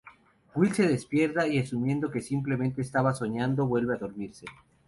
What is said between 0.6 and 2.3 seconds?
se despierta y asumiendo que